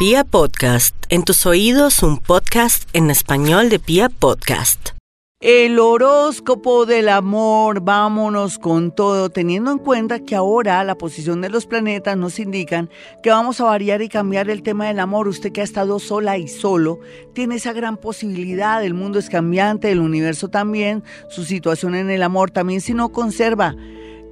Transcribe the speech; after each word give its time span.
Pia 0.00 0.24
Podcast, 0.24 0.96
en 1.10 1.24
tus 1.24 1.44
oídos 1.44 2.02
un 2.02 2.16
podcast 2.16 2.88
en 2.94 3.10
español 3.10 3.68
de 3.68 3.78
Pia 3.78 4.08
Podcast. 4.08 4.92
El 5.40 5.78
horóscopo 5.78 6.86
del 6.86 7.10
amor, 7.10 7.82
vámonos 7.82 8.58
con 8.58 8.94
todo, 8.94 9.28
teniendo 9.28 9.70
en 9.70 9.76
cuenta 9.76 10.20
que 10.20 10.34
ahora 10.34 10.82
la 10.84 10.94
posición 10.94 11.42
de 11.42 11.50
los 11.50 11.66
planetas 11.66 12.16
nos 12.16 12.38
indican 12.38 12.88
que 13.22 13.28
vamos 13.28 13.60
a 13.60 13.64
variar 13.64 14.00
y 14.00 14.08
cambiar 14.08 14.48
el 14.48 14.62
tema 14.62 14.86
del 14.86 15.00
amor. 15.00 15.28
Usted 15.28 15.52
que 15.52 15.60
ha 15.60 15.64
estado 15.64 15.98
sola 15.98 16.38
y 16.38 16.48
solo, 16.48 17.00
tiene 17.34 17.56
esa 17.56 17.74
gran 17.74 17.98
posibilidad, 17.98 18.82
el 18.82 18.94
mundo 18.94 19.18
es 19.18 19.28
cambiante, 19.28 19.92
el 19.92 20.00
universo 20.00 20.48
también, 20.48 21.04
su 21.28 21.44
situación 21.44 21.94
en 21.94 22.08
el 22.08 22.22
amor 22.22 22.50
también, 22.50 22.80
si 22.80 22.94
no 22.94 23.10
conserva 23.10 23.76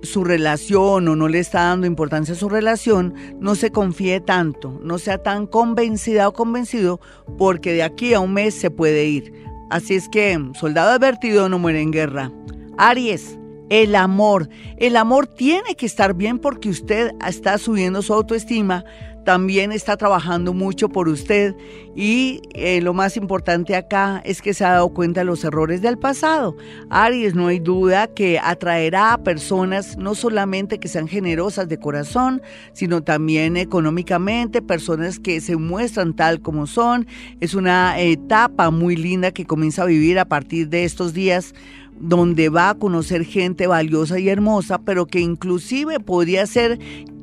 su 0.02 0.24
relación 0.24 1.08
o 1.08 1.16
no 1.16 1.28
le 1.28 1.38
está 1.38 1.64
dando 1.64 1.86
importancia 1.86 2.34
a 2.34 2.38
su 2.38 2.48
relación, 2.48 3.14
no 3.40 3.54
se 3.54 3.70
confíe 3.70 4.20
tanto, 4.20 4.78
no 4.82 4.98
sea 4.98 5.18
tan 5.18 5.46
convencida 5.46 6.28
o 6.28 6.32
convencido, 6.32 7.00
porque 7.36 7.72
de 7.72 7.82
aquí 7.82 8.14
a 8.14 8.20
un 8.20 8.34
mes 8.34 8.54
se 8.54 8.70
puede 8.70 9.06
ir. 9.06 9.32
Así 9.70 9.94
es 9.94 10.08
que, 10.08 10.38
soldado 10.58 10.90
advertido 10.90 11.48
no 11.48 11.58
muere 11.58 11.82
en 11.82 11.90
guerra. 11.90 12.32
Aries, 12.78 13.38
el 13.70 13.94
amor. 13.94 14.48
El 14.78 14.96
amor 14.96 15.26
tiene 15.26 15.74
que 15.76 15.86
estar 15.86 16.14
bien 16.14 16.38
porque 16.38 16.70
usted 16.70 17.12
está 17.26 17.58
subiendo 17.58 18.02
su 18.02 18.14
autoestima, 18.14 18.84
también 19.24 19.72
está 19.72 19.96
trabajando 19.96 20.54
mucho 20.54 20.88
por 20.88 21.08
usted 21.08 21.54
y 21.94 22.40
eh, 22.54 22.80
lo 22.80 22.94
más 22.94 23.16
importante 23.16 23.74
acá 23.74 24.22
es 24.24 24.40
que 24.40 24.54
se 24.54 24.64
ha 24.64 24.72
dado 24.72 24.88
cuenta 24.90 25.20
de 25.20 25.24
los 25.24 25.44
errores 25.44 25.82
del 25.82 25.98
pasado. 25.98 26.56
Aries, 26.90 27.34
no 27.34 27.48
hay 27.48 27.58
duda 27.58 28.06
que 28.06 28.38
atraerá 28.38 29.12
a 29.12 29.22
personas 29.22 29.96
no 29.98 30.14
solamente 30.14 30.78
que 30.78 30.88
sean 30.88 31.08
generosas 31.08 31.68
de 31.68 31.78
corazón, 31.78 32.40
sino 32.72 33.02
también 33.02 33.56
económicamente, 33.56 34.62
personas 34.62 35.18
que 35.18 35.40
se 35.40 35.56
muestran 35.56 36.14
tal 36.14 36.40
como 36.40 36.66
son. 36.66 37.06
Es 37.40 37.54
una 37.54 37.98
etapa 37.98 38.70
muy 38.70 38.96
linda 38.96 39.32
que 39.32 39.46
comienza 39.46 39.82
a 39.82 39.86
vivir 39.86 40.18
a 40.18 40.24
partir 40.24 40.68
de 40.68 40.84
estos 40.84 41.12
días 41.12 41.54
donde 42.00 42.48
va 42.48 42.70
a 42.70 42.74
conocer 42.74 43.24
gente 43.24 43.66
valiosa 43.66 44.18
y 44.18 44.28
hermosa, 44.28 44.78
pero 44.78 45.06
que 45.06 45.20
inclusive 45.20 46.00
podría 46.00 46.46
ser 46.46 46.78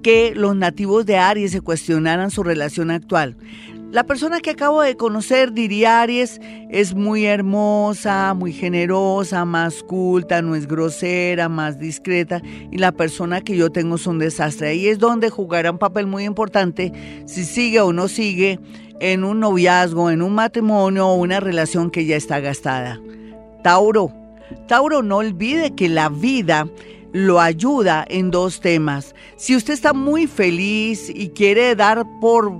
que 0.05 0.35
los 0.35 0.55
nativos 0.55 1.07
de 1.07 1.17
Aries 1.17 1.51
se 1.51 1.61
cuestionaran 1.61 2.29
su 2.29 2.43
relación 2.43 2.91
actual. 2.91 3.35
La 3.89 4.03
persona 4.03 4.39
que 4.39 4.51
acabo 4.51 4.83
de 4.83 4.95
conocer, 4.95 5.51
diría 5.51 5.99
Aries, 5.99 6.39
es 6.69 6.93
muy 6.93 7.25
hermosa, 7.25 8.35
muy 8.35 8.53
generosa, 8.53 9.45
más 9.45 9.81
culta, 9.81 10.43
no 10.43 10.53
es 10.53 10.67
grosera, 10.67 11.49
más 11.49 11.79
discreta 11.79 12.39
y 12.71 12.77
la 12.77 12.91
persona 12.91 13.41
que 13.41 13.57
yo 13.57 13.71
tengo 13.71 13.95
es 13.95 14.05
un 14.05 14.19
desastre. 14.19 14.67
Ahí 14.67 14.87
es 14.89 14.99
donde 14.99 15.31
jugará 15.31 15.71
un 15.71 15.79
papel 15.79 16.05
muy 16.05 16.25
importante 16.25 16.93
si 17.25 17.43
sigue 17.43 17.81
o 17.81 17.91
no 17.91 18.07
sigue 18.07 18.59
en 18.99 19.23
un 19.23 19.39
noviazgo, 19.39 20.11
en 20.11 20.21
un 20.21 20.35
matrimonio 20.35 21.07
o 21.07 21.15
una 21.15 21.39
relación 21.39 21.89
que 21.89 22.05
ya 22.05 22.15
está 22.15 22.39
gastada. 22.39 23.01
Tauro, 23.63 24.13
Tauro, 24.67 25.01
no 25.01 25.17
olvide 25.17 25.73
que 25.73 25.89
la 25.89 26.09
vida 26.09 26.67
lo 27.15 27.39
ayuda 27.39 28.05
en 28.09 28.29
dos 28.29 28.59
temas. 28.59 29.15
Si 29.37 29.55
usted 29.55 29.73
está 29.73 29.93
muy 29.93 30.27
feliz 30.27 31.09
y 31.09 31.29
quiere 31.29 31.73
dar 31.73 32.05
por 32.19 32.51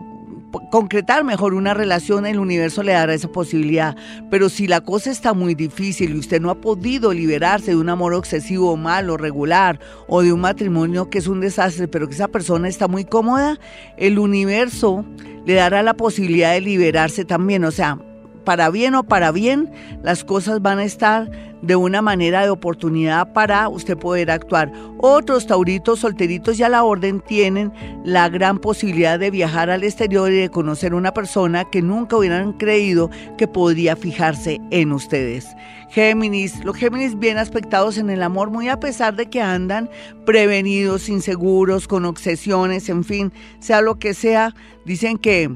concretar 0.72 1.25
mejor 1.25 1.53
una 1.53 1.73
relación, 1.73 2.25
el 2.25 2.39
universo 2.39 2.81
le 2.81 2.94
dará 2.94 3.14
esa 3.14 3.28
posibilidad. 3.28 3.97
Pero 4.31 4.47
si 4.47 4.66
la 4.67 4.80
cosa 4.80 5.12
está 5.12 5.34
muy 5.34 5.56
difícil 5.56 6.16
y 6.16 6.20
usted 6.20 6.39
no 6.39 6.50
ha 6.50 6.62
podido 6.62 7.12
liberarse 7.12 7.72
de 7.72 7.75
un 7.75 7.89
amor 7.89 8.14
obsesivo, 8.14 8.78
malo, 8.78 9.17
regular, 9.17 9.78
o 10.08 10.22
de 10.22 10.31
un 10.31 10.39
matrimonio 10.39 11.09
que 11.09 11.17
es 11.17 11.28
un 11.28 11.42
desastre, 11.42 11.90
pero 11.90 12.08
que 12.08 12.14
esa 12.14 12.30
persona 12.30 12.69
está 12.69 12.88
muy 12.88 13.03
cómoda, 13.03 13.59
el 13.97 14.17
universo 14.19 15.03
le 15.45 15.56
dará 15.56 15.84
la 15.84 15.95
posibilidad 15.95 16.53
de 16.53 16.62
liberarse 16.62 17.25
también. 17.25 17.66
O 17.66 17.72
sea, 17.72 18.00
para 18.45 18.69
bien 18.69 18.95
o 18.95 19.03
para 19.03 19.34
bien, 19.34 19.69
las 20.02 20.23
cosas 20.23 20.62
van 20.62 20.80
a 20.80 20.86
estar 20.86 21.30
de 21.66 21.75
una 21.75 22.02
manera 22.02 22.44
de 22.44 22.49
oportunidad 22.49 23.34
para 23.34 23.67
usted 23.69 23.97
poder 23.97 24.29
actuar. 24.29 24.72
Otros 24.97 25.47
tauritos 25.47 26.00
solteritos 26.00 26.59
y 26.59 26.63
a 26.63 26.69
la 26.69 26.84
orden 26.84 27.22
tienen 27.22 27.73
la 28.03 28.29
gran 28.29 28.59
posibilidad 28.59 29.17
de 29.17 29.31
viajar 29.31 29.69
al 29.69 29.84
exterior 29.84 30.31
y 30.31 30.38
de 30.38 30.50
conocer 30.50 30.94
una 30.94 31.13
persona 31.13 31.66
que 31.66 31.81
nunca 31.81 32.17
hubieran 32.17 32.53
creído 32.53 33.09
que 33.38 33.47
podría 33.47 33.95
fijarse 33.95 34.62
en 34.69 34.91
ustedes. 34.91 35.47
Géminis, 35.90 36.63
los 36.63 36.75
Géminis 36.75 37.17
bien 37.17 37.38
aspectados 37.38 37.97
en 37.97 38.09
el 38.09 38.22
amor, 38.22 38.50
muy 38.50 38.67
a 38.69 38.79
pesar 38.79 39.16
de 39.16 39.29
que 39.29 39.41
andan 39.41 39.90
prevenidos, 40.25 41.09
inseguros, 41.09 41.88
con 41.88 42.06
obsesiones, 42.06 42.90
en 42.90 43.03
fin, 43.03 43.31
sea 43.59 43.81
lo 43.81 43.97
que 43.97 44.13
sea, 44.13 44.53
dicen 44.85 45.17
que 45.17 45.50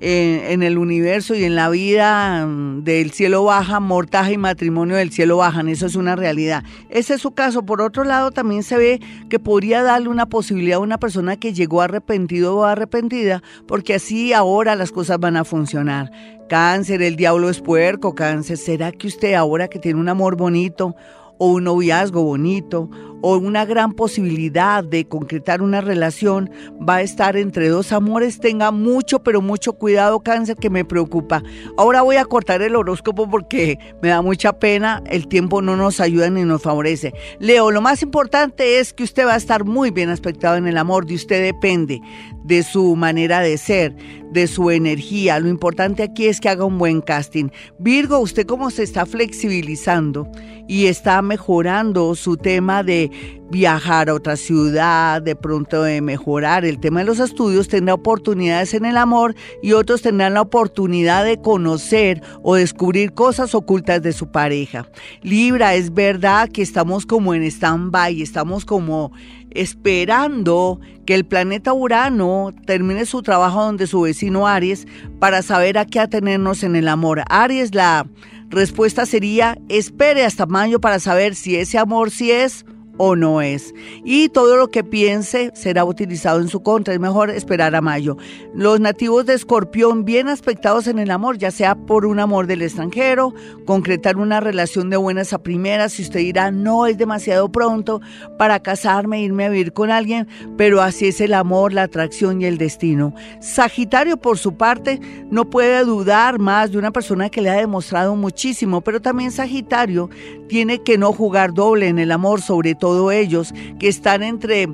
en, 0.00 0.62
el 0.62 0.78
universo 0.78 1.34
y 1.34 1.44
en 1.44 1.54
la 1.54 1.68
vida 1.68 2.46
mm, 2.46 2.84
del 2.84 3.10
cielo 3.12 3.44
baja, 3.44 3.80
mortaje 3.80 4.32
y 4.32 4.38
matrimonio 4.38 4.96
del 4.96 5.12
cielo 5.12 5.36
bajan, 5.36 5.68
eso 5.68 5.86
es 5.86 5.94
una 5.94 6.16
realidad. 6.16 6.64
Ese 6.88 7.14
es 7.14 7.20
su 7.20 7.32
caso. 7.32 7.64
Por 7.64 7.82
otro 7.82 8.04
lado, 8.04 8.30
también 8.30 8.62
se 8.62 8.76
ve 8.78 9.00
que 9.28 9.38
podría 9.38 9.82
darle 9.82 10.08
una 10.08 10.26
posibilidad 10.26 10.78
a 10.78 10.80
una 10.80 10.98
persona 10.98 11.36
que 11.36 11.52
llegó 11.52 11.82
arrepentido 11.82 12.56
o 12.56 12.64
arrepentida, 12.64 13.42
porque 13.66 13.94
así 13.94 14.32
ahora 14.32 14.74
las 14.74 14.90
cosas 14.90 15.18
van 15.20 15.36
a 15.36 15.44
funcionar. 15.44 16.10
Cáncer, 16.48 17.02
el 17.02 17.16
diablo 17.16 17.50
es 17.50 17.60
puerco, 17.60 18.14
cáncer. 18.14 18.56
¿Será 18.56 18.92
que 18.92 19.06
usted 19.06 19.34
ahora 19.34 19.68
que 19.68 19.78
tiene 19.78 20.00
un 20.00 20.08
amor 20.08 20.36
bonito 20.36 20.96
o 21.38 21.52
un 21.52 21.64
noviazgo 21.64 22.22
bonito 22.22 22.90
o 23.22 23.36
una 23.36 23.64
gran 23.64 23.92
posibilidad 23.92 24.82
de 24.84 25.06
concretar 25.06 25.62
una 25.62 25.80
relación 25.80 26.50
va 26.86 26.96
a 26.96 27.02
estar 27.02 27.36
entre 27.36 27.68
dos 27.68 27.92
amores, 27.92 28.40
tenga 28.40 28.70
mucho, 28.70 29.22
pero 29.22 29.40
mucho 29.40 29.74
cuidado, 29.74 30.20
cáncer, 30.20 30.56
que 30.56 30.70
me 30.70 30.84
preocupa. 30.84 31.42
Ahora 31.76 32.02
voy 32.02 32.16
a 32.16 32.24
cortar 32.24 32.62
el 32.62 32.76
horóscopo 32.76 33.28
porque 33.28 33.78
me 34.02 34.08
da 34.08 34.22
mucha 34.22 34.58
pena, 34.58 35.02
el 35.06 35.28
tiempo 35.28 35.62
no 35.62 35.76
nos 35.76 36.00
ayuda 36.00 36.30
ni 36.30 36.44
nos 36.44 36.62
favorece. 36.62 37.12
Leo, 37.38 37.70
lo 37.70 37.80
más 37.80 38.02
importante 38.02 38.78
es 38.78 38.92
que 38.92 39.04
usted 39.04 39.26
va 39.26 39.34
a 39.34 39.36
estar 39.36 39.64
muy 39.64 39.90
bien 39.90 40.10
aspectado 40.10 40.56
en 40.56 40.66
el 40.66 40.78
amor, 40.78 41.06
de 41.06 41.14
usted 41.14 41.42
depende, 41.42 42.00
de 42.44 42.62
su 42.62 42.96
manera 42.96 43.40
de 43.40 43.58
ser, 43.58 43.94
de 44.32 44.46
su 44.46 44.70
energía. 44.70 45.38
Lo 45.38 45.48
importante 45.48 46.02
aquí 46.02 46.26
es 46.26 46.40
que 46.40 46.48
haga 46.48 46.64
un 46.64 46.78
buen 46.78 47.00
casting. 47.00 47.48
Virgo, 47.78 48.18
usted 48.18 48.46
cómo 48.46 48.70
se 48.70 48.82
está 48.82 49.06
flexibilizando 49.06 50.30
y 50.68 50.86
está 50.86 51.20
mejorando 51.22 52.14
su 52.14 52.36
tema 52.36 52.82
de 52.82 53.10
viajar 53.50 54.08
a 54.08 54.14
otra 54.14 54.36
ciudad, 54.36 55.20
de 55.20 55.34
pronto 55.34 55.82
de 55.82 56.00
mejorar 56.00 56.64
el 56.64 56.78
tema 56.78 57.00
de 57.00 57.06
los 57.06 57.18
estudios, 57.18 57.66
tendrá 57.66 57.94
oportunidades 57.94 58.74
en 58.74 58.84
el 58.84 58.96
amor 58.96 59.34
y 59.62 59.72
otros 59.72 60.02
tendrán 60.02 60.34
la 60.34 60.42
oportunidad 60.42 61.24
de 61.24 61.40
conocer 61.40 62.22
o 62.42 62.54
descubrir 62.54 63.12
cosas 63.12 63.54
ocultas 63.56 64.02
de 64.02 64.12
su 64.12 64.30
pareja. 64.30 64.86
Libra, 65.22 65.74
es 65.74 65.92
verdad 65.92 66.48
que 66.48 66.62
estamos 66.62 67.04
como 67.04 67.34
en 67.34 67.42
stand-by, 67.42 68.22
estamos 68.22 68.64
como 68.64 69.10
esperando 69.50 70.80
que 71.04 71.14
el 71.14 71.26
planeta 71.26 71.72
Urano 71.72 72.29
termine 72.66 73.06
su 73.06 73.22
trabajo 73.22 73.64
donde 73.64 73.86
su 73.86 74.02
vecino 74.02 74.46
Aries 74.46 74.86
para 75.18 75.42
saber 75.42 75.78
a 75.78 75.84
qué 75.84 76.00
atenernos 76.00 76.62
en 76.62 76.76
el 76.76 76.88
amor. 76.88 77.22
Aries, 77.28 77.74
la 77.74 78.06
respuesta 78.48 79.06
sería 79.06 79.58
espere 79.68 80.24
hasta 80.24 80.46
mayo 80.46 80.80
para 80.80 80.98
saber 80.98 81.34
si 81.34 81.56
ese 81.56 81.78
amor 81.78 82.10
sí 82.10 82.30
es 82.30 82.64
o 83.02 83.16
no 83.16 83.40
es. 83.40 83.74
Y 84.04 84.28
todo 84.28 84.58
lo 84.58 84.68
que 84.68 84.84
piense 84.84 85.50
será 85.54 85.86
utilizado 85.86 86.38
en 86.38 86.48
su 86.48 86.62
contra. 86.62 86.92
Es 86.92 87.00
mejor 87.00 87.30
esperar 87.30 87.74
a 87.74 87.80
mayo. 87.80 88.18
Los 88.54 88.78
nativos 88.78 89.24
de 89.24 89.32
Escorpión, 89.32 90.04
bien 90.04 90.28
aspectados 90.28 90.86
en 90.86 90.98
el 90.98 91.10
amor, 91.10 91.38
ya 91.38 91.50
sea 91.50 91.74
por 91.74 92.04
un 92.04 92.20
amor 92.20 92.46
del 92.46 92.60
extranjero, 92.60 93.32
concretar 93.64 94.18
una 94.18 94.40
relación 94.40 94.90
de 94.90 94.98
buenas 94.98 95.32
a 95.32 95.42
primeras. 95.42 95.94
Si 95.94 96.02
usted 96.02 96.20
dirá, 96.20 96.50
no 96.50 96.86
es 96.86 96.98
demasiado 96.98 97.50
pronto 97.50 98.02
para 98.36 98.60
casarme, 98.60 99.22
irme 99.22 99.46
a 99.46 99.48
vivir 99.48 99.72
con 99.72 99.90
alguien, 99.90 100.28
pero 100.58 100.82
así 100.82 101.06
es 101.06 101.22
el 101.22 101.32
amor, 101.32 101.72
la 101.72 101.84
atracción 101.84 102.42
y 102.42 102.44
el 102.44 102.58
destino. 102.58 103.14
Sagitario, 103.40 104.18
por 104.18 104.36
su 104.36 104.58
parte, 104.58 105.00
no 105.30 105.48
puede 105.48 105.86
dudar 105.86 106.38
más 106.38 106.70
de 106.70 106.76
una 106.76 106.90
persona 106.90 107.30
que 107.30 107.40
le 107.40 107.48
ha 107.48 107.54
demostrado 107.54 108.14
muchísimo, 108.14 108.82
pero 108.82 109.00
también 109.00 109.32
Sagitario 109.32 110.10
tiene 110.48 110.82
que 110.82 110.98
no 110.98 111.14
jugar 111.14 111.54
doble 111.54 111.88
en 111.88 111.98
el 111.98 112.12
amor, 112.12 112.42
sobre 112.42 112.74
todo 112.74 112.89
todos 112.90 113.12
ellos 113.12 113.54
que 113.78 113.88
están 113.88 114.22
entre 114.24 114.68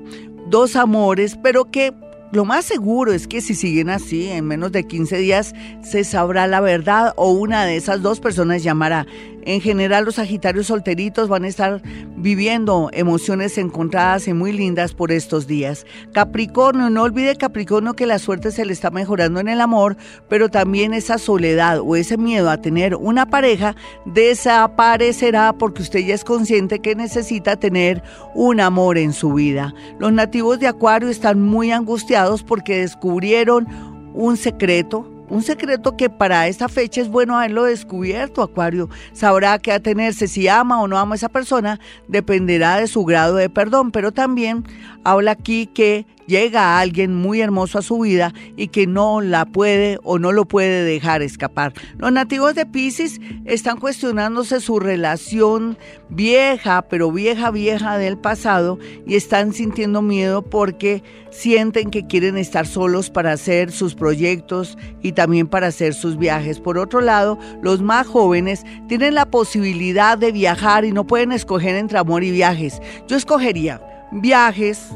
dos 0.48 0.74
amores, 0.74 1.38
pero 1.42 1.70
que 1.70 1.92
lo 2.32 2.44
más 2.44 2.64
seguro 2.64 3.12
es 3.12 3.28
que 3.28 3.40
si 3.40 3.54
siguen 3.54 3.90
así, 3.90 4.28
en 4.28 4.46
menos 4.46 4.72
de 4.72 4.84
15 4.84 5.18
días 5.18 5.54
se 5.82 6.02
sabrá 6.02 6.46
la 6.46 6.60
verdad 6.60 7.12
o 7.16 7.30
una 7.30 7.64
de 7.64 7.76
esas 7.76 8.02
dos 8.02 8.20
personas 8.20 8.62
llamará. 8.62 9.06
En 9.42 9.60
general 9.60 10.04
los 10.04 10.16
Sagitarios 10.16 10.66
solteritos 10.66 11.28
van 11.28 11.44
a 11.44 11.48
estar 11.48 11.82
viviendo 12.16 12.90
emociones 12.92 13.58
encontradas 13.58 14.28
y 14.28 14.32
muy 14.32 14.52
lindas 14.52 14.94
por 14.94 15.12
estos 15.12 15.46
días. 15.46 15.86
Capricornio, 16.12 16.90
no 16.90 17.02
olvide 17.02 17.36
Capricornio 17.36 17.94
que 17.94 18.06
la 18.06 18.18
suerte 18.18 18.50
se 18.50 18.64
le 18.64 18.72
está 18.72 18.90
mejorando 18.90 19.40
en 19.40 19.48
el 19.48 19.60
amor, 19.60 19.96
pero 20.28 20.48
también 20.48 20.94
esa 20.94 21.18
soledad 21.18 21.80
o 21.80 21.96
ese 21.96 22.16
miedo 22.16 22.50
a 22.50 22.60
tener 22.60 22.96
una 22.96 23.26
pareja 23.26 23.76
desaparecerá 24.04 25.52
porque 25.52 25.82
usted 25.82 26.00
ya 26.00 26.14
es 26.14 26.24
consciente 26.24 26.80
que 26.80 26.94
necesita 26.94 27.56
tener 27.56 28.02
un 28.34 28.60
amor 28.60 28.98
en 28.98 29.12
su 29.12 29.34
vida. 29.34 29.74
Los 29.98 30.12
nativos 30.12 30.58
de 30.58 30.68
Acuario 30.68 31.08
están 31.08 31.42
muy 31.42 31.70
angustiados 31.70 32.42
porque 32.42 32.78
descubrieron 32.78 33.66
un 34.14 34.36
secreto, 34.36 35.10
un 35.28 35.42
secreto 35.42 35.96
que 35.96 36.10
para 36.10 36.48
esta 36.48 36.68
fecha 36.68 37.00
es 37.00 37.08
bueno 37.08 37.36
haberlo 37.36 37.64
descubierto, 37.64 38.42
Acuario. 38.42 38.88
Sabrá 39.12 39.58
qué 39.58 39.72
atenerse, 39.72 40.28
si 40.28 40.48
ama 40.48 40.80
o 40.80 40.88
no 40.88 40.98
ama 40.98 41.14
a 41.14 41.16
esa 41.16 41.28
persona, 41.28 41.80
dependerá 42.08 42.76
de 42.76 42.86
su 42.86 43.04
grado 43.04 43.36
de 43.36 43.50
perdón, 43.50 43.90
pero 43.90 44.12
también 44.12 44.64
habla 45.04 45.32
aquí 45.32 45.66
que 45.66 46.06
llega 46.26 46.78
alguien 46.78 47.14
muy 47.14 47.40
hermoso 47.40 47.78
a 47.78 47.82
su 47.82 48.00
vida 48.00 48.32
y 48.56 48.68
que 48.68 48.86
no 48.86 49.20
la 49.20 49.44
puede 49.44 49.98
o 50.02 50.18
no 50.18 50.32
lo 50.32 50.44
puede 50.46 50.84
dejar 50.84 51.22
escapar. 51.22 51.72
Los 51.98 52.12
nativos 52.12 52.54
de 52.54 52.66
Pisces 52.66 53.20
están 53.44 53.78
cuestionándose 53.78 54.60
su 54.60 54.78
relación 54.78 55.78
vieja, 56.08 56.82
pero 56.82 57.10
vieja, 57.10 57.50
vieja 57.50 57.98
del 57.98 58.18
pasado 58.18 58.78
y 59.06 59.14
están 59.14 59.52
sintiendo 59.52 60.02
miedo 60.02 60.42
porque 60.42 61.02
sienten 61.30 61.90
que 61.90 62.06
quieren 62.06 62.36
estar 62.36 62.66
solos 62.66 63.10
para 63.10 63.32
hacer 63.32 63.70
sus 63.70 63.94
proyectos 63.94 64.78
y 65.02 65.12
también 65.12 65.46
para 65.46 65.68
hacer 65.68 65.94
sus 65.94 66.16
viajes. 66.16 66.60
Por 66.60 66.78
otro 66.78 67.00
lado, 67.00 67.38
los 67.62 67.82
más 67.82 68.06
jóvenes 68.06 68.64
tienen 68.88 69.14
la 69.14 69.26
posibilidad 69.26 70.16
de 70.16 70.32
viajar 70.32 70.84
y 70.84 70.92
no 70.92 71.06
pueden 71.06 71.32
escoger 71.32 71.76
entre 71.76 71.98
amor 71.98 72.24
y 72.24 72.30
viajes. 72.30 72.80
Yo 73.06 73.16
escogería 73.16 73.80
viajes, 74.12 74.88